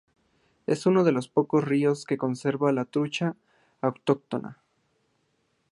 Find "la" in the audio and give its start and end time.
2.73-2.85